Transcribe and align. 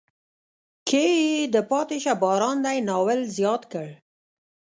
کې 0.87 1.03
یې 1.21 1.39
د 1.53 1.55
پاتې 1.69 1.97
شه 2.03 2.13
باران 2.23 2.57
دی 2.65 2.77
ناول 2.87 3.19
زیات 3.37 3.61
کړ. 3.71 3.87